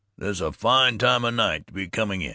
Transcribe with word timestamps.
This 0.17 0.37
is 0.37 0.41
a 0.41 0.51
fine 0.51 0.97
time 0.97 1.23
o' 1.23 1.29
night 1.29 1.67
to 1.67 1.73
be 1.73 1.87
coming 1.87 2.23
in!" 2.23 2.29